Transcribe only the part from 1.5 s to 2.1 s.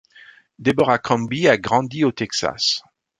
grandi